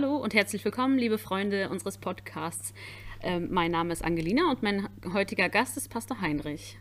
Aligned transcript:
Hallo 0.00 0.16
und 0.16 0.32
herzlich 0.32 0.64
willkommen, 0.64 0.96
liebe 0.96 1.18
Freunde 1.18 1.70
unseres 1.70 1.98
Podcasts. 1.98 2.72
Ähm, 3.20 3.48
mein 3.50 3.72
Name 3.72 3.92
ist 3.92 4.04
Angelina 4.04 4.48
und 4.48 4.62
mein 4.62 4.88
heutiger 5.12 5.48
Gast 5.48 5.76
ist 5.76 5.88
Pastor 5.88 6.20
Heinrich. 6.20 6.78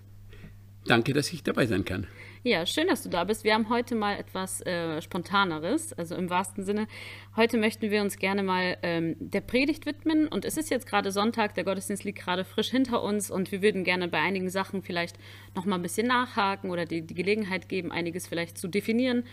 Danke, 0.86 1.13
dass 1.13 1.34
ich 1.34 1.41
dabei 1.41 1.66
sein 1.66 1.84
kann. 1.84 2.05
Ja, 2.43 2.67
schön, 2.67 2.88
dass 2.88 3.02
du 3.02 3.09
da 3.09 3.23
bist. 3.23 3.43
Wir 3.43 3.55
haben 3.55 3.70
heute 3.70 3.95
mal 3.95 4.17
etwas 4.17 4.61
äh, 4.61 5.02
Spontaneres, 5.02 5.93
also 5.93 6.16
im 6.16 6.30
wahrsten 6.30 6.63
Sinne. 6.63 6.88
Heute 7.35 7.57
möchten 7.57 7.89
wir 7.89 8.02
uns 8.02 8.20
gerne 8.20 8.43
mal 8.43 8.77
ähm, 8.84 9.16
der 9.20 9.41
Predigt 9.41 9.88
widmen. 9.88 10.27
Und 10.27 10.45
es 10.45 10.55
ist 10.55 10.70
jetzt 10.70 10.86
gerade 10.86 11.11
Sonntag, 11.11 11.55
der 11.55 11.63
Gottesdienst 11.63 12.04
liegt 12.04 12.20
gerade 12.20 12.45
frisch 12.45 12.70
hinter 12.70 13.02
uns 13.02 13.31
und 13.31 13.52
wir 13.52 13.63
würden 13.63 13.84
gerne 13.84 14.07
bei 14.07 14.20
einigen 14.20 14.49
Sachen 14.49 14.84
vielleicht 14.84 15.18
noch 15.55 15.65
mal 15.65 15.76
ein 15.76 15.81
bisschen 15.81 16.07
nachhaken 16.07 16.70
oder 16.70 16.85
die, 16.85 17.02
die 17.02 17.15
Gelegenheit 17.15 17.68
geben, 17.68 17.91
einiges 17.91 18.27
vielleicht 18.27 18.59
zu 18.59 18.68
definieren. 18.68 19.23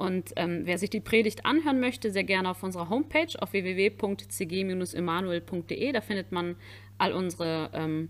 Und 0.00 0.32
ähm, 0.36 0.62
wer 0.64 0.78
sich 0.78 0.88
die 0.88 1.00
Predigt 1.00 1.44
anhören 1.44 1.78
möchte, 1.78 2.10
sehr 2.10 2.24
gerne 2.24 2.48
auf 2.48 2.62
unserer 2.62 2.88
Homepage 2.88 3.38
auf 3.38 3.52
www.cg-emanuel.de. 3.52 5.92
Da 5.92 6.00
findet 6.00 6.32
man 6.32 6.56
all 6.96 7.12
unsere 7.12 7.68
ähm, 7.74 8.08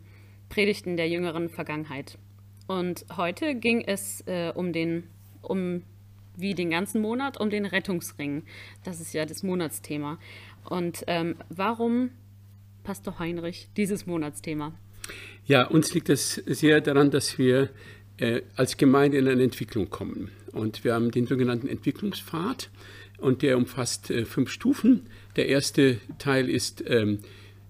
Predigten 0.48 0.96
der 0.96 1.08
jüngeren 1.08 1.48
Vergangenheit. 1.48 2.16
Und 2.68 3.04
heute 3.16 3.56
ging 3.56 3.82
es 3.84 4.20
äh, 4.28 4.52
um 4.54 4.72
den, 4.72 5.08
um 5.42 5.82
wie 6.36 6.54
den 6.54 6.70
ganzen 6.70 7.00
Monat, 7.00 7.40
um 7.40 7.50
den 7.50 7.64
Rettungsring. 7.64 8.44
Das 8.84 9.00
ist 9.00 9.12
ja 9.12 9.26
das 9.26 9.42
Monatsthema. 9.42 10.20
Und 10.62 11.02
ähm, 11.08 11.34
warum, 11.48 12.10
Pastor 12.84 13.18
Heinrich, 13.18 13.68
dieses 13.76 14.06
Monatsthema? 14.06 14.74
Ja, 15.44 15.66
uns 15.66 15.92
liegt 15.92 16.08
es 16.08 16.34
sehr 16.34 16.80
daran, 16.80 17.10
dass 17.10 17.36
wir 17.36 17.68
äh, 18.18 18.42
als 18.54 18.76
Gemeinde 18.76 19.18
in 19.18 19.26
eine 19.26 19.42
Entwicklung 19.42 19.90
kommen. 19.90 20.30
Und 20.52 20.84
wir 20.84 20.94
haben 20.94 21.10
den 21.10 21.26
sogenannten 21.26 21.68
Entwicklungspfad 21.68 22.70
und 23.18 23.42
der 23.42 23.56
umfasst 23.56 24.10
äh, 24.10 24.24
fünf 24.24 24.50
Stufen. 24.50 25.06
Der 25.36 25.48
erste 25.48 25.98
Teil 26.18 26.48
ist, 26.48 26.82
ähm, 26.86 27.20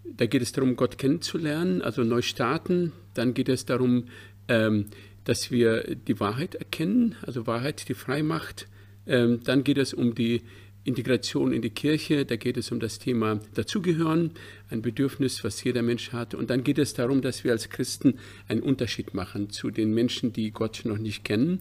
da 0.05 0.27
geht 0.27 0.43
es 0.43 0.53
darum, 0.53 0.77
Gott 0.77 0.99
kennenzulernen, 0.99 1.83
also 1.83 2.03
neu 2.03 2.23
starten. 2.23 2.93
Dann 3.15 3.35
geht 3.35 3.49
es 3.49 3.65
darum, 3.65 4.07
ähm, 4.49 4.87
dass 5.25 5.51
wir 5.51 5.95
die 5.95 6.19
Wahrheit 6.21 6.55
erkennen, 6.55 7.17
also 7.23 7.47
Wahrheit, 7.47 7.89
die 7.89 7.95
frei 7.95 8.23
macht. 8.23 8.69
Ähm, 9.07 9.41
dann 9.45 9.65
geht 9.65 9.79
es 9.79 9.95
um 9.95 10.15
die 10.15 10.43
Integration 10.83 11.53
in 11.53 11.61
die 11.61 11.71
Kirche, 11.71 12.25
da 12.25 12.37
geht 12.37 12.57
es 12.57 12.73
um 12.73 12.81
das 12.81 12.99
Thema 12.99 13.41
Dazugehören, 13.55 14.33
ein 14.71 14.81
Bedürfnis, 14.81 15.45
was 15.45 15.63
jeder 15.63 15.83
Mensch 15.83 16.13
hat. 16.13 16.35
Und 16.35 16.49
dann 16.49 16.65
geht 16.65 16.79
es 16.79 16.95
darum, 16.95 17.21
dass 17.21 17.45
wir 17.45 17.53
als 17.53 17.69
Christen 17.69 18.15
einen 18.49 18.63
Unterschied 18.63 19.13
machen 19.13 19.51
zu 19.51 19.71
den 19.71 19.93
Menschen, 19.93 20.33
die 20.33 20.51
Gott 20.53 20.83
noch 20.85 20.99
nicht 20.99 21.23
kennen. 21.23 21.59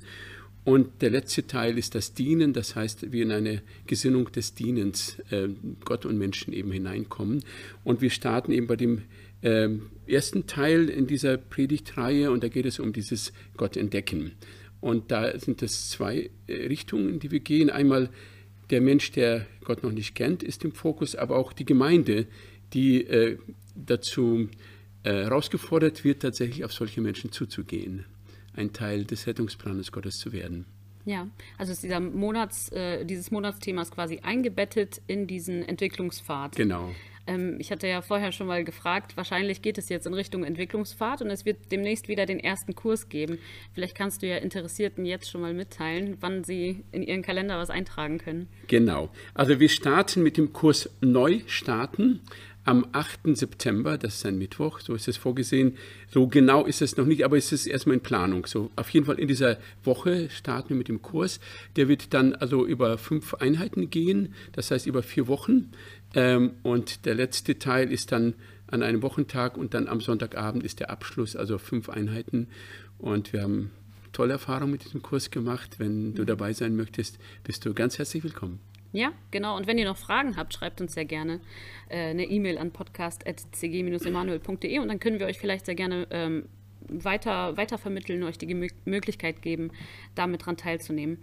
Und 0.63 1.01
der 1.01 1.09
letzte 1.09 1.47
Teil 1.47 1.77
ist 1.77 1.95
das 1.95 2.13
Dienen, 2.13 2.53
das 2.53 2.75
heißt, 2.75 3.11
wir 3.11 3.23
in 3.23 3.31
eine 3.31 3.61
Gesinnung 3.87 4.31
des 4.31 4.53
Dienens 4.53 5.17
äh, 5.31 5.47
Gott 5.85 6.05
und 6.05 6.17
Menschen 6.17 6.53
eben 6.53 6.71
hineinkommen. 6.71 7.43
Und 7.83 8.01
wir 8.01 8.09
starten 8.09 8.51
eben 8.51 8.67
bei 8.67 8.75
dem 8.75 9.03
äh, 9.41 9.69
ersten 10.05 10.47
Teil 10.47 10.89
in 10.89 11.07
dieser 11.07 11.37
Predigtreihe 11.37 12.29
und 12.29 12.43
da 12.43 12.49
geht 12.49 12.65
es 12.65 12.79
um 12.79 12.93
dieses 12.93 13.31
Gott 13.57 13.77
entdecken. 13.77 14.33
Und 14.81 15.11
da 15.11 15.37
sind 15.39 15.61
es 15.61 15.89
zwei 15.89 16.29
äh, 16.47 16.53
Richtungen, 16.67 17.09
in 17.09 17.19
die 17.19 17.31
wir 17.31 17.39
gehen. 17.39 17.69
Einmal 17.69 18.09
der 18.69 18.81
Mensch, 18.81 19.11
der 19.11 19.45
Gott 19.63 19.83
noch 19.83 19.91
nicht 19.91 20.15
kennt, 20.15 20.43
ist 20.43 20.63
im 20.63 20.71
Fokus, 20.71 21.15
aber 21.15 21.37
auch 21.37 21.53
die 21.53 21.65
Gemeinde, 21.65 22.27
die 22.73 23.05
äh, 23.05 23.37
dazu 23.75 24.49
äh, 25.03 25.11
herausgefordert 25.11 26.03
wird, 26.03 26.21
tatsächlich 26.21 26.63
auf 26.63 26.73
solche 26.73 27.01
Menschen 27.01 27.31
zuzugehen, 27.31 28.05
ein 28.55 28.73
Teil 28.73 29.05
des 29.05 29.27
Rettungsplanes 29.27 29.91
Gottes 29.91 30.17
zu 30.17 30.31
werden. 30.31 30.65
Ja, 31.05 31.27
also 31.57 31.71
ist 31.71 31.83
dieser 31.83 31.99
Monats, 31.99 32.69
äh, 32.71 33.05
dieses 33.05 33.31
Monatsthema 33.31 33.81
ist 33.81 33.91
quasi 33.91 34.19
eingebettet 34.21 35.01
in 35.07 35.27
diesen 35.27 35.63
Entwicklungspfad. 35.63 36.55
Genau. 36.55 36.91
Ähm, 37.29 37.57
ich 37.59 37.71
hatte 37.71 37.87
ja 37.87 38.01
vorher 38.01 38.31
schon 38.31 38.47
mal 38.47 38.63
gefragt, 38.63 39.15
wahrscheinlich 39.15 39.61
geht 39.61 39.77
es 39.77 39.89
jetzt 39.89 40.07
in 40.07 40.13
Richtung 40.13 40.43
Entwicklungspfad 40.43 41.21
und 41.21 41.29
es 41.29 41.45
wird 41.45 41.71
demnächst 41.71 42.07
wieder 42.07 42.25
den 42.25 42.39
ersten 42.39 42.75
Kurs 42.75 43.07
geben. 43.07 43.37
Vielleicht 43.73 43.95
kannst 43.95 44.21
du 44.21 44.27
ja 44.27 44.37
Interessierten 44.37 45.05
jetzt 45.05 45.29
schon 45.29 45.41
mal 45.41 45.53
mitteilen, 45.53 46.17
wann 46.21 46.43
sie 46.43 46.83
in 46.91 47.03
ihren 47.03 47.21
Kalender 47.21 47.57
was 47.57 47.69
eintragen 47.69 48.17
können. 48.17 48.47
Genau. 48.67 49.09
Also 49.33 49.59
wir 49.59 49.69
starten 49.69 50.23
mit 50.23 50.37
dem 50.37 50.53
Kurs 50.53 50.89
Neu 51.01 51.41
starten 51.45 52.21
am 52.69 52.85
8. 52.91 53.35
September, 53.35 53.97
das 53.97 54.17
ist 54.17 54.27
ein 54.27 54.37
Mittwoch, 54.37 54.79
so 54.79 54.93
ist 54.93 55.07
es 55.07 55.17
vorgesehen. 55.17 55.75
So 56.07 56.27
genau 56.27 56.65
ist 56.65 56.83
es 56.83 56.97
noch 56.97 57.07
nicht, 57.07 57.25
aber 57.25 57.35
es 57.35 57.51
ist 57.51 57.65
erstmal 57.65 57.95
in 57.95 58.03
Planung. 58.03 58.45
So 58.45 58.69
auf 58.75 58.91
jeden 58.91 59.07
Fall 59.07 59.17
in 59.17 59.27
dieser 59.27 59.57
Woche 59.83 60.29
starten 60.29 60.69
wir 60.69 60.75
mit 60.75 60.87
dem 60.87 61.01
Kurs. 61.01 61.39
Der 61.77 61.87
wird 61.87 62.13
dann 62.13 62.35
also 62.35 62.67
über 62.67 62.99
fünf 62.99 63.33
Einheiten 63.33 63.89
gehen, 63.89 64.35
das 64.51 64.69
heißt 64.69 64.85
über 64.85 65.01
vier 65.01 65.27
Wochen. 65.27 65.71
Ähm, 66.13 66.51
und 66.61 67.07
der 67.07 67.15
letzte 67.15 67.57
Teil 67.57 67.91
ist 67.91 68.11
dann 68.11 68.35
an 68.67 68.83
einem 68.83 69.01
Wochentag 69.01 69.57
und 69.57 69.73
dann 69.73 69.87
am 69.87 69.99
Sonntagabend 69.99 70.63
ist 70.63 70.79
der 70.79 70.91
Abschluss, 70.91 71.35
also 71.35 71.57
fünf 71.57 71.89
Einheiten. 71.89 72.49
Und 72.99 73.33
wir 73.33 73.41
haben 73.41 73.71
tolle 74.11 74.33
Erfahrungen 74.33 74.73
mit 74.73 74.85
diesem 74.85 75.01
Kurs 75.01 75.31
gemacht. 75.31 75.79
Wenn 75.79 76.13
du 76.13 76.23
dabei 76.23 76.53
sein 76.53 76.75
möchtest, 76.75 77.17
bist 77.43 77.65
du 77.65 77.73
ganz 77.73 77.97
herzlich 77.97 78.23
willkommen. 78.23 78.68
Ja, 78.91 79.11
genau. 79.29 79.55
Und 79.55 79.67
wenn 79.67 79.77
ihr 79.77 79.85
noch 79.85 79.97
Fragen 79.97 80.35
habt, 80.35 80.51
schreibt 80.53 80.81
uns 80.81 80.93
sehr 80.93 81.05
gerne 81.05 81.41
äh, 81.89 82.09
eine 82.09 82.25
E-Mail 82.25 82.57
an 82.57 82.71
podcast.cg-emanuel.de 82.71 84.79
und 84.79 84.87
dann 84.87 84.99
können 84.99 85.19
wir 85.19 85.27
euch 85.27 85.37
vielleicht 85.37 85.67
sehr 85.67 85.75
gerne 85.75 86.07
ähm, 86.09 86.49
weiter, 86.87 87.55
vermitteln, 87.77 88.23
euch 88.23 88.39
die 88.39 88.71
Möglichkeit 88.85 89.41
geben, 89.41 89.71
damit 90.15 90.45
dran 90.45 90.57
teilzunehmen. 90.57 91.19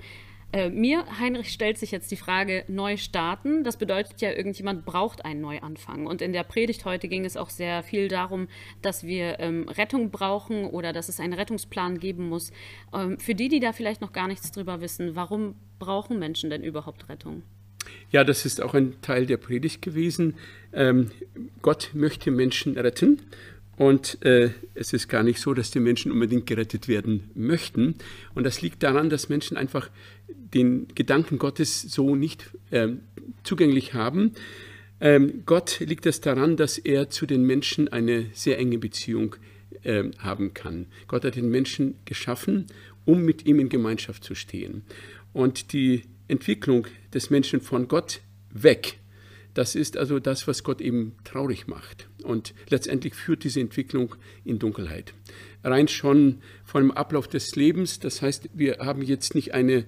Äh, 0.53 0.71
mir, 0.71 1.05
Heinrich, 1.19 1.53
stellt 1.53 1.77
sich 1.77 1.91
jetzt 1.91 2.11
die 2.13 2.17
Frage, 2.17 2.65
neu 2.69 2.97
starten. 2.97 3.65
Das 3.65 3.77
bedeutet 3.77 4.21
ja, 4.21 4.31
irgendjemand 4.31 4.85
braucht 4.85 5.25
einen 5.25 5.41
Neuanfang. 5.41 6.07
Und 6.07 6.23
in 6.23 6.33
der 6.33 6.45
Predigt 6.45 6.85
heute 6.85 7.09
ging 7.09 7.25
es 7.25 7.37
auch 7.37 7.51
sehr 7.51 7.83
viel 7.83 8.07
darum, 8.07 8.47
dass 8.81 9.05
wir 9.05 9.41
ähm, 9.41 9.69
Rettung 9.69 10.11
brauchen 10.11 10.65
oder 10.65 10.93
dass 10.93 11.09
es 11.09 11.19
einen 11.19 11.33
Rettungsplan 11.33 11.99
geben 11.99 12.29
muss. 12.29 12.53
Ähm, 12.95 13.19
für 13.19 13.35
die, 13.35 13.49
die 13.49 13.61
da 13.61 13.73
vielleicht 13.73 14.01
noch 14.01 14.13
gar 14.13 14.29
nichts 14.29 14.53
drüber 14.53 14.81
wissen, 14.81 15.17
warum 15.17 15.57
brauchen 15.81 16.21
Menschen 16.21 16.49
denn 16.49 16.63
überhaupt 16.63 17.09
Rettung? 17.09 17.43
Ja, 18.13 18.25
das 18.25 18.47
ist 18.47 18.63
auch 18.63 18.75
ein 18.75 18.95
Teil 19.03 19.27
der 19.27 19.37
Predigt 19.37 19.83
gewesen. 19.83 20.35
Ähm, 20.73 21.11
Gott 21.63 21.91
möchte 21.93 22.31
Menschen 22.31 22.79
retten 22.79 23.21
und 23.77 24.25
äh, 24.25 24.51
es 24.75 24.93
ist 24.93 25.09
gar 25.09 25.23
nicht 25.23 25.39
so, 25.39 25.53
dass 25.53 25.71
die 25.71 25.81
Menschen 25.81 26.11
unbedingt 26.11 26.47
gerettet 26.47 26.89
werden 26.89 27.31
möchten. 27.35 27.97
Und 28.35 28.45
das 28.45 28.63
liegt 28.63 28.83
daran, 28.83 29.11
dass 29.11 29.29
Menschen 29.29 29.57
einfach 29.57 29.91
den 30.29 30.89
Gedanken 30.95 31.39
Gottes 31.39 31.83
so 31.83 32.17
nicht 32.17 32.51
äh, 32.71 32.89
zugänglich 33.43 33.93
haben. 33.93 34.33
Ähm, 35.01 35.43
Gott 35.45 35.81
liegt 35.81 36.07
es 36.07 36.23
daran, 36.23 36.57
dass 36.57 36.79
er 36.79 37.11
zu 37.11 37.27
den 37.27 37.43
Menschen 37.43 37.89
eine 37.89 38.27
sehr 38.33 38.59
enge 38.59 38.79
Beziehung 38.79 39.37
äh, 39.83 40.05
haben 40.19 40.55
kann. 40.55 40.87
Gott 41.07 41.25
hat 41.25 41.37
den 41.37 41.51
Menschen 41.51 41.97
geschaffen, 42.07 42.67
um 43.05 43.23
mit 43.23 43.45
ihm 43.45 43.61
in 43.61 43.69
Gemeinschaft 43.69 44.25
zu 44.25 44.35
stehen. 44.35 44.85
Und 45.35 45.75
die 45.75 46.05
Entwicklung 46.29 46.87
des 47.13 47.31
Menschen 47.31 47.61
von 47.61 47.89
Gott 47.89 48.21
weg 48.51 48.99
das 49.57 49.75
ist 49.75 49.97
also 49.97 50.19
das, 50.19 50.47
was 50.47 50.65
Gott 50.65 50.83
eben 50.83 51.13
traurig 51.25 51.67
macht. 51.67 52.09
Und 52.23 52.53
letztendlich 52.69 53.15
führt 53.15 53.43
diese 53.43 53.61
Entwicklung 53.61 54.15
in 54.45 54.59
Dunkelheit. 54.59 55.15
Rein 55.65 55.89
schon 55.89 56.43
von 56.63 56.83
dem 56.83 56.91
Ablauf 56.91 57.27
des 57.27 57.57
Lebens, 57.57 57.99
das 57.99 58.21
heißt, 58.21 58.51
wir 58.53 58.81
haben 58.81 59.01
jetzt 59.01 59.35
nicht 59.35 59.55
eine 59.55 59.87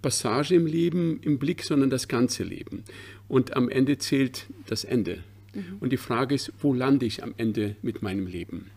Passage 0.00 0.54
im 0.54 0.64
Leben 0.64 1.20
im 1.20 1.38
Blick, 1.38 1.64
sondern 1.64 1.90
das 1.90 2.08
ganze 2.08 2.44
Leben. 2.44 2.82
Und 3.28 3.56
am 3.56 3.68
Ende 3.68 3.98
zählt 3.98 4.46
das 4.66 4.84
Ende. 4.84 5.22
Mhm. 5.52 5.76
Und 5.80 5.92
die 5.92 5.98
Frage 5.98 6.34
ist, 6.34 6.54
wo 6.58 6.72
lande 6.72 7.04
ich 7.04 7.22
am 7.22 7.34
Ende 7.36 7.76
mit 7.82 8.00
meinem 8.00 8.26
Leben? 8.26 8.70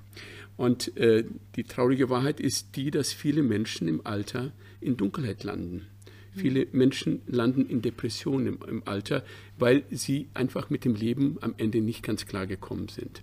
Und 0.58 0.98
äh, 0.98 1.24
die 1.56 1.64
traurige 1.64 2.10
Wahrheit 2.10 2.42
ist 2.42 2.76
die, 2.76 2.92
dass 2.92 3.14
viele 3.14 3.44
Menschen 3.44 3.88
im 3.88 4.06
Alter 4.06 4.52
in 4.82 4.98
Dunkelheit 4.98 5.46
landen. 5.46 5.88
Viele 6.36 6.68
Menschen 6.72 7.22
landen 7.28 7.68
in 7.68 7.82
Depressionen 7.82 8.48
im, 8.48 8.60
im, 8.68 8.84
Alter, 8.86 9.24
weil 9.58 9.84
sie 9.92 10.30
einfach 10.34 10.70
mit 10.70 10.86
dem 10.86 10.96
Leben 10.96 11.38
am 11.42 11.54
Ende 11.58 11.82
nicht 11.82 12.04
ganz 12.04 12.26
klar 12.26 12.48
gekommen 12.48 12.88
sind. 12.88 13.22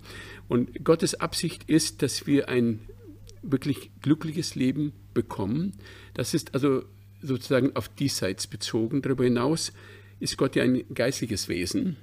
Und 0.48 0.84
Gottes 0.84 1.14
Absicht 1.14 1.64
ist, 1.68 2.02
dass 2.02 2.26
wir 2.26 2.48
ein 2.48 2.80
wirklich 3.42 3.90
glückliches 4.02 4.54
Leben 4.54 4.92
bekommen. 5.14 5.72
Das 6.14 6.34
ist 6.34 6.54
also 6.54 6.84
sozusagen 7.22 7.74
auf 7.76 7.88
diesseits 7.88 8.46
bezogen. 8.46 9.02
Darüber 9.02 9.24
hinaus 9.24 9.72
ist 10.20 10.36
Gott 10.36 10.56
ja 10.56 10.62
ein 10.62 10.84
geistliches 10.94 11.48
Wesen 11.48 11.96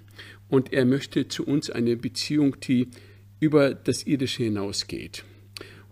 und 0.49 0.73
er 0.73 0.85
möchte 0.85 1.27
zu 1.27 1.45
uns 1.45 1.69
eine 1.69 1.95
Beziehung, 1.95 2.59
die 2.59 2.87
über 3.39 3.73
das 3.73 4.03
Irdische 4.03 4.43
hinausgeht. 4.43 5.23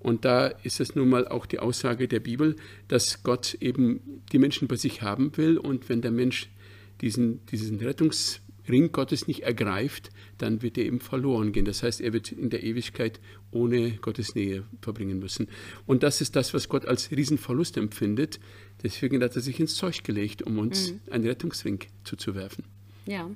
Und 0.05 0.23
da 0.23 0.45
ist 0.45 0.79
es 0.79 0.93
nun 0.93 1.09
mal 1.09 1.27
auch 1.27 1.47
die 1.47 1.57
Aussage 1.57 2.07
der 2.07 2.19
Bibel, 2.19 2.57
dass 2.87 3.23
Gott 3.23 3.55
eben 3.59 4.21
die 4.31 4.37
Menschen 4.37 4.67
bei 4.67 4.75
sich 4.75 5.01
haben 5.01 5.35
will. 5.35 5.57
Und 5.57 5.89
wenn 5.89 6.03
der 6.03 6.11
Mensch 6.11 6.51
diesen, 7.01 7.43
diesen 7.47 7.79
Rettungsring 7.79 8.91
Gottes 8.91 9.27
nicht 9.27 9.41
ergreift, 9.41 10.11
dann 10.37 10.61
wird 10.61 10.77
er 10.77 10.85
eben 10.85 10.99
verloren 10.99 11.53
gehen. 11.53 11.65
Das 11.65 11.81
heißt, 11.81 12.01
er 12.01 12.13
wird 12.13 12.31
in 12.31 12.51
der 12.51 12.61
Ewigkeit 12.61 13.19
ohne 13.49 13.93
Gottes 13.93 14.35
Nähe 14.35 14.65
verbringen 14.79 15.17
müssen. 15.17 15.47
Und 15.87 16.03
das 16.03 16.21
ist 16.21 16.35
das, 16.35 16.53
was 16.53 16.69
Gott 16.69 16.85
als 16.85 17.09
Riesenverlust 17.09 17.75
empfindet. 17.75 18.39
Deswegen 18.83 19.23
hat 19.23 19.35
er 19.35 19.41
sich 19.41 19.59
ins 19.59 19.73
Zeug 19.73 20.03
gelegt, 20.03 20.43
um 20.43 20.59
uns 20.59 20.91
mhm. 20.91 20.99
einen 21.09 21.25
Rettungsring 21.25 21.79
zuzuwerfen. 22.03 22.63
Ja, 23.07 23.27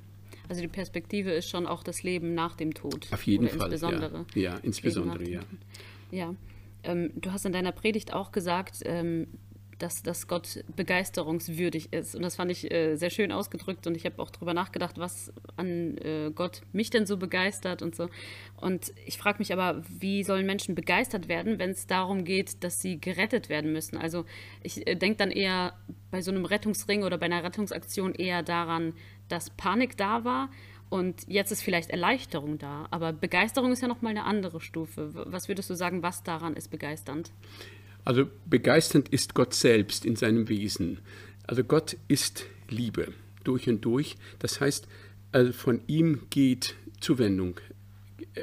Also 0.48 0.60
die 0.62 0.68
Perspektive 0.68 1.32
ist 1.32 1.48
schon 1.48 1.66
auch 1.66 1.82
das 1.82 2.04
Leben 2.04 2.34
nach 2.34 2.54
dem 2.54 2.74
Tod. 2.74 3.08
Auf 3.10 3.26
jeden 3.26 3.48
Fall. 3.48 3.72
Insbesondere. 3.72 4.24
Ja, 4.36 4.52
ja 4.52 4.56
insbesondere, 4.58 5.28
ja. 5.28 5.40
Ja. 6.12 6.36
Ähm, 6.84 7.12
du 7.14 7.32
hast 7.32 7.44
in 7.46 7.52
deiner 7.52 7.72
Predigt 7.72 8.12
auch 8.12 8.32
gesagt, 8.32 8.80
ähm, 8.84 9.26
dass, 9.80 10.02
dass 10.02 10.28
Gott 10.28 10.62
begeisterungswürdig 10.76 11.92
ist. 11.92 12.14
Und 12.14 12.22
das 12.22 12.36
fand 12.36 12.50
ich 12.50 12.70
äh, 12.70 12.96
sehr 12.96 13.10
schön 13.10 13.32
ausgedrückt 13.32 13.86
und 13.86 13.96
ich 13.96 14.04
habe 14.04 14.18
auch 14.20 14.30
darüber 14.30 14.54
nachgedacht, 14.54 14.98
was 14.98 15.32
an 15.56 15.96
äh, 15.98 16.30
Gott 16.34 16.62
mich 16.72 16.90
denn 16.90 17.06
so 17.06 17.16
begeistert 17.16 17.82
und 17.82 17.96
so. 17.96 18.08
Und 18.56 18.92
ich 19.06 19.18
frage 19.18 19.38
mich 19.38 19.52
aber, 19.52 19.82
wie 19.88 20.22
sollen 20.22 20.46
Menschen 20.46 20.74
begeistert 20.74 21.28
werden, 21.28 21.58
wenn 21.58 21.70
es 21.70 21.86
darum 21.86 22.24
geht, 22.24 22.62
dass 22.62 22.80
sie 22.80 23.00
gerettet 23.00 23.48
werden 23.48 23.72
müssen? 23.72 23.96
Also 23.96 24.24
ich 24.62 24.86
äh, 24.86 24.94
denke 24.94 25.16
dann 25.16 25.30
eher 25.30 25.74
bei 26.10 26.20
so 26.20 26.30
einem 26.30 26.44
Rettungsring 26.44 27.02
oder 27.02 27.18
bei 27.18 27.26
einer 27.26 27.42
Rettungsaktion 27.42 28.14
eher 28.14 28.42
daran, 28.42 28.94
dass 29.28 29.50
Panik 29.50 29.96
da 29.96 30.24
war 30.24 30.50
und 30.90 31.22
jetzt 31.28 31.52
ist 31.52 31.62
vielleicht 31.62 31.90
Erleichterung 31.90 32.58
da, 32.58 32.86
aber 32.90 33.12
Begeisterung 33.12 33.72
ist 33.72 33.80
ja 33.80 33.88
nochmal 33.88 34.10
eine 34.10 34.24
andere 34.24 34.60
Stufe. 34.60 35.12
Was 35.14 35.48
würdest 35.48 35.70
du 35.70 35.74
sagen, 35.74 36.02
was 36.02 36.24
daran 36.24 36.54
ist 36.54 36.68
begeisternd? 36.68 37.30
Also 38.04 38.26
begeisternd 38.46 39.08
ist 39.08 39.34
Gott 39.34 39.54
selbst 39.54 40.04
in 40.04 40.16
seinem 40.16 40.48
Wesen. 40.48 40.98
Also 41.46 41.62
Gott 41.62 41.96
ist 42.08 42.44
Liebe 42.68 43.12
durch 43.44 43.68
und 43.68 43.84
durch. 43.84 44.16
Das 44.40 44.60
heißt, 44.60 44.88
also 45.30 45.52
von 45.52 45.80
ihm 45.86 46.22
geht 46.28 46.74
Zuwendung. 47.00 47.60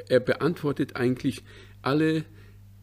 Er 0.08 0.20
beantwortet 0.20 0.96
eigentlich 0.96 1.42
alle 1.82 2.24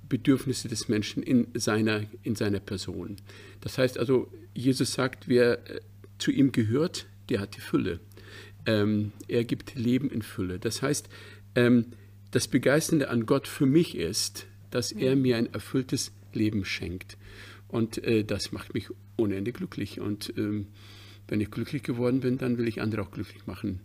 Bedürfnisse 0.08 0.68
des 0.68 0.90
Menschen 0.90 1.24
in 1.24 1.48
seiner, 1.56 2.04
in 2.22 2.36
seiner 2.36 2.60
Person. 2.60 3.18
Das 3.62 3.80
heißt 3.80 3.98
also, 3.98 4.32
Jesus 4.54 4.94
sagt, 4.94 5.28
wer 5.28 5.68
äh, 5.70 5.82
zu 6.20 6.32
ihm 6.32 6.52
gehört, 6.52 7.08
der 7.30 7.40
hat 7.40 7.56
die 7.56 7.62
Fülle. 7.62 8.00
Ähm, 8.66 9.12
er 9.28 9.44
gibt 9.44 9.76
Leben 9.76 10.10
in 10.10 10.22
Fülle. 10.22 10.60
Das 10.60 10.82
heißt, 10.82 11.10
ähm, 11.56 11.88
das 12.32 12.48
Begeisternde 12.48 13.10
an 13.10 13.26
Gott 13.26 13.48
für 13.48 13.66
mich 13.66 13.96
ist, 13.96 14.48
dass 14.72 14.92
er 14.92 15.16
mir 15.16 15.38
ein 15.38 15.54
erfülltes 15.54 16.12
Leben 16.34 16.66
schenkt. 16.66 17.18
Und 17.68 18.04
äh, 18.04 18.24
das 18.24 18.52
macht 18.52 18.74
mich 18.74 18.90
unendlich 19.16 19.56
glücklich. 19.56 20.00
Und 20.00 20.34
ähm, 20.38 20.68
wenn 21.28 21.42
ich 21.42 21.52
glücklich 21.52 21.84
geworden 21.84 22.20
bin, 22.20 22.38
dann 22.38 22.58
will 22.58 22.68
ich 22.68 22.82
andere 22.82 23.02
auch 23.02 23.12
glücklich 23.12 23.48
machen. 23.48 23.80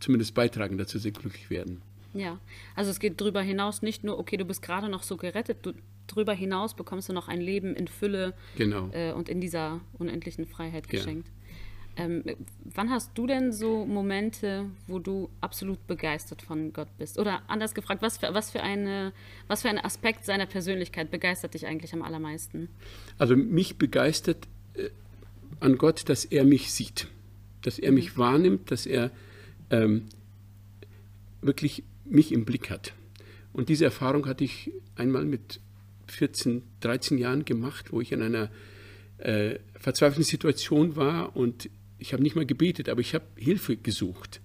Zumindest 0.00 0.34
beitragen 0.34 0.78
dazu, 0.78 0.96
dass 0.96 1.02
sie 1.02 1.12
glücklich 1.12 1.50
werden. 1.50 1.82
Ja, 2.14 2.40
also 2.74 2.90
es 2.90 2.98
geht 2.98 3.20
darüber 3.20 3.42
hinaus 3.42 3.82
nicht 3.82 4.02
nur, 4.02 4.18
okay, 4.18 4.36
du 4.36 4.44
bist 4.44 4.62
gerade 4.62 4.88
noch 4.88 5.02
so 5.02 5.16
gerettet, 5.16 5.58
du, 5.62 5.74
darüber 6.08 6.32
hinaus 6.32 6.74
bekommst 6.74 7.08
du 7.08 7.12
noch 7.12 7.28
ein 7.28 7.40
Leben 7.40 7.76
in 7.76 7.86
Fülle 7.86 8.34
genau. 8.56 8.88
äh, 8.92 9.12
und 9.12 9.28
in 9.28 9.40
dieser 9.40 9.80
unendlichen 9.92 10.46
Freiheit 10.46 10.88
geschenkt. 10.88 11.28
Ja. 11.28 11.34
Ähm, 12.00 12.24
wann 12.64 12.88
hast 12.88 13.10
du 13.14 13.26
denn 13.26 13.52
so 13.52 13.84
Momente, 13.84 14.64
wo 14.86 14.98
du 14.98 15.28
absolut 15.42 15.86
begeistert 15.86 16.40
von 16.40 16.72
Gott 16.72 16.88
bist? 16.96 17.18
Oder 17.18 17.42
anders 17.46 17.74
gefragt, 17.74 18.00
was 18.00 18.16
für, 18.16 18.32
was 18.32 18.50
für, 18.50 18.62
eine, 18.62 19.12
was 19.48 19.62
für 19.62 19.68
ein 19.68 19.78
Aspekt 19.78 20.24
seiner 20.24 20.46
Persönlichkeit 20.46 21.10
begeistert 21.10 21.52
dich 21.52 21.66
eigentlich 21.66 21.92
am 21.92 22.00
allermeisten? 22.00 22.70
Also 23.18 23.36
mich 23.36 23.76
begeistert 23.76 24.48
äh, 24.74 24.88
an 25.60 25.76
Gott, 25.76 26.08
dass 26.08 26.24
er 26.24 26.44
mich 26.44 26.72
sieht, 26.72 27.06
dass 27.60 27.78
er 27.78 27.90
mhm. 27.90 27.96
mich 27.96 28.16
wahrnimmt, 28.16 28.70
dass 28.70 28.86
er 28.86 29.10
ähm, 29.68 30.06
wirklich 31.42 31.84
mich 32.06 32.32
im 32.32 32.46
Blick 32.46 32.70
hat. 32.70 32.94
Und 33.52 33.68
diese 33.68 33.84
Erfahrung 33.84 34.26
hatte 34.26 34.44
ich 34.44 34.72
einmal 34.96 35.26
mit 35.26 35.60
14, 36.06 36.62
13 36.80 37.18
Jahren 37.18 37.44
gemacht, 37.44 37.92
wo 37.92 38.00
ich 38.00 38.12
in 38.12 38.22
einer 38.22 38.50
äh, 39.18 39.58
verzweifelten 39.74 40.24
Situation 40.24 40.96
war 40.96 41.36
und 41.36 41.68
ich 42.00 42.12
habe 42.12 42.22
nicht 42.22 42.36
mal 42.36 42.46
gebetet, 42.46 42.88
aber 42.88 43.00
ich 43.00 43.14
habe 43.14 43.26
Hilfe 43.36 43.76
gesucht. 43.76 44.40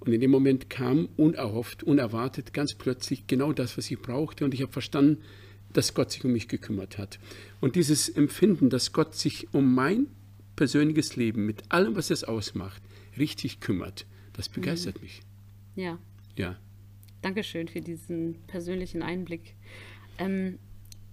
Und 0.00 0.12
in 0.12 0.20
dem 0.20 0.30
Moment 0.30 0.68
kam 0.68 1.08
unerhofft, 1.16 1.82
unerwartet, 1.82 2.52
ganz 2.52 2.74
plötzlich 2.74 3.26
genau 3.26 3.52
das, 3.52 3.78
was 3.78 3.90
ich 3.90 3.98
brauchte. 3.98 4.44
Und 4.44 4.54
ich 4.54 4.62
habe 4.62 4.72
verstanden, 4.72 5.22
dass 5.72 5.94
Gott 5.94 6.12
sich 6.12 6.24
um 6.24 6.32
mich 6.32 6.48
gekümmert 6.48 6.98
hat. 6.98 7.18
Und 7.60 7.74
dieses 7.74 8.08
Empfinden, 8.08 8.70
dass 8.70 8.92
Gott 8.92 9.14
sich 9.14 9.52
um 9.52 9.74
mein 9.74 10.06
persönliches 10.56 11.16
Leben 11.16 11.46
mit 11.46 11.70
allem, 11.72 11.96
was 11.96 12.10
es 12.10 12.22
ausmacht, 12.22 12.82
richtig 13.18 13.60
kümmert, 13.60 14.06
das 14.34 14.48
begeistert 14.48 14.96
mhm. 14.96 15.02
mich. 15.02 15.22
Ja. 15.74 15.98
Ja. 16.36 16.58
Dankeschön 17.22 17.68
für 17.68 17.80
diesen 17.80 18.36
persönlichen 18.46 19.02
Einblick. 19.02 19.54
Ähm, 20.18 20.58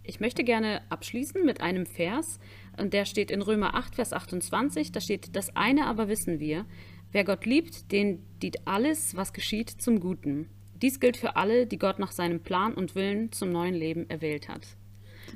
ich 0.03 0.19
möchte 0.19 0.43
gerne 0.43 0.81
abschließen 0.89 1.45
mit 1.45 1.61
einem 1.61 1.85
Vers, 1.85 2.39
und 2.77 2.93
der 2.93 3.05
steht 3.05 3.31
in 3.31 3.41
Römer 3.41 3.75
8, 3.75 3.95
Vers 3.95 4.13
28. 4.13 4.91
Da 4.91 5.01
steht, 5.01 5.35
das 5.35 5.55
eine 5.55 5.85
aber 5.85 6.07
wissen 6.07 6.39
wir, 6.39 6.65
wer 7.11 7.23
Gott 7.23 7.45
liebt, 7.45 7.91
den 7.91 8.23
dient 8.41 8.65
alles, 8.65 9.15
was 9.15 9.33
geschieht, 9.33 9.69
zum 9.69 9.99
Guten. 9.99 10.49
Dies 10.81 10.99
gilt 10.99 11.17
für 11.17 11.35
alle, 11.35 11.67
die 11.67 11.77
Gott 11.77 11.99
nach 11.99 12.11
seinem 12.11 12.39
Plan 12.39 12.73
und 12.73 12.95
Willen 12.95 13.31
zum 13.31 13.51
neuen 13.51 13.75
Leben 13.75 14.09
erwählt 14.09 14.49
hat. 14.49 14.65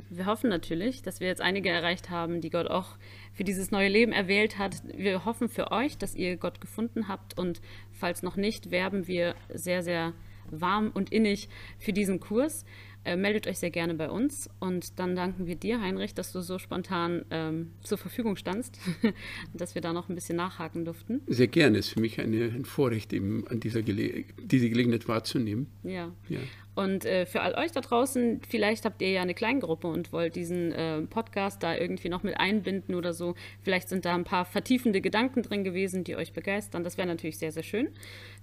Wir 0.10 0.26
hoffen 0.26 0.50
natürlich, 0.50 1.04
dass 1.04 1.20
wir 1.20 1.28
jetzt 1.28 1.42
einige 1.42 1.70
erreicht 1.70 2.10
haben, 2.10 2.42
die 2.42 2.50
Gott 2.50 2.68
auch 2.68 2.98
für 3.34 3.44
dieses 3.44 3.72
neue 3.72 3.90
Leben 3.90 4.12
erwählt 4.12 4.58
hat. 4.58 4.82
Wir 4.96 5.24
hoffen 5.26 5.48
für 5.48 5.72
euch, 5.72 5.98
dass 5.98 6.16
ihr 6.16 6.38
Gott 6.38 6.60
gefunden 6.60 7.08
habt 7.08 7.38
und 7.38 7.62
falls 7.92 8.24
noch 8.24 8.36
nicht, 8.36 8.72
werben 8.72 9.08
wir 9.08 9.36
sehr, 9.54 9.84
sehr 9.84 10.14
warm 10.50 10.92
und 10.94 11.12
innig 11.12 11.50
für 11.80 11.94
diesen 11.94 12.20
Kurs. 12.20 12.66
Äh, 13.06 13.18
meldet 13.18 13.46
euch 13.46 13.60
sehr 13.60 13.70
gerne 13.70 13.94
bei 13.94 14.10
uns 14.10 14.50
und 14.60 15.00
dann 15.00 15.16
danken 15.16 15.46
wir 15.46 15.56
dir, 15.56 15.80
Heinrich, 15.80 16.16
dass 16.16 16.32
du 16.32 16.42
so 16.42 16.58
spontan 16.58 17.24
ähm, 17.30 17.72
zur 17.84 18.00
Verfügung 18.00 18.36
standst, 18.36 18.80
dass 19.54 19.76
wir 19.76 19.82
da 19.84 19.94
noch 19.94 20.10
ein 20.10 20.16
bisschen 20.16 20.38
nachhaken 20.38 20.86
durften. 20.86 21.22
Sehr 21.28 21.48
gerne, 21.48 21.78
es 21.78 21.88
ist 21.88 21.94
für 21.94 22.00
mich 22.00 22.20
eine, 22.20 22.46
ein 22.46 22.66
Vorrecht, 22.66 23.14
eben 23.14 23.48
an 23.48 23.60
dieser 23.60 23.84
Gele 23.84 24.26
diese 24.42 24.70
Gelegenheit 24.70 25.08
wahrzunehmen. 25.08 25.68
Ja. 25.84 26.12
ja. 26.30 26.40
Und 26.74 27.06
äh, 27.06 27.28
für 27.28 27.42
all 27.42 27.54
euch 27.56 27.72
da 27.72 27.82
draußen, 27.82 28.42
vielleicht 28.50 28.86
habt 28.86 29.02
ihr 29.04 29.12
ja 29.12 29.22
eine 29.22 29.36
Kleingruppe 29.36 29.88
und 29.88 30.12
wollt 30.12 30.36
diesen 30.36 30.72
äh, 30.72 31.02
Podcast 31.04 31.62
da 31.62 31.76
irgendwie 31.76 32.10
noch 32.10 32.24
mit 32.24 32.40
einbinden 32.40 32.96
oder 32.96 33.14
so. 33.14 33.36
Vielleicht 33.62 33.88
sind 33.88 34.04
da 34.04 34.16
ein 34.16 34.24
paar 34.24 34.46
vertiefende 34.46 35.00
Gedanken 35.00 35.44
drin 35.44 35.64
gewesen, 35.64 36.04
die 36.04 36.16
euch 36.16 36.34
begeistern. 36.34 36.84
Das 36.84 36.98
wäre 36.98 37.08
natürlich 37.08 37.38
sehr, 37.38 37.52
sehr 37.52 37.64
schön. 37.64 37.90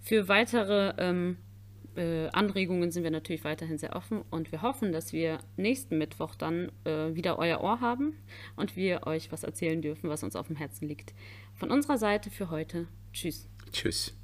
Für 0.01 0.29
weitere 0.29 0.95
ähm, 0.99 1.37
äh, 1.97 2.29
Anregungen 2.29 2.91
sind 2.91 3.03
wir 3.03 3.11
natürlich 3.11 3.45
weiterhin 3.45 3.79
sehr 3.79 3.97
offen 3.97 4.23
und 4.31 4.53
wir 4.53 4.63
hoffen, 4.63 4.93
dass 4.93 5.13
wir 5.13 5.39
nächsten 5.57 5.99
Mittwoch 5.99 6.35
dann 6.35 6.71
äh, 6.85 7.15
wieder 7.15 7.39
euer 7.39 7.61
Ohr 7.61 7.81
haben 7.81 8.17
und 8.57 8.77
wir 8.77 9.07
euch 9.07 9.33
was 9.33 9.45
erzählen 9.45 9.83
dürfen, 9.83 10.09
was 10.09 10.23
uns 10.23 10.37
auf 10.37 10.47
dem 10.47 10.57
Herzen 10.57 10.89
liegt. 10.89 11.15
Von 11.55 11.71
unserer 11.71 11.99
Seite 11.99 12.31
für 12.31 12.51
heute. 12.51 12.87
Tschüss. 13.13 13.49
Tschüss. 13.73 14.15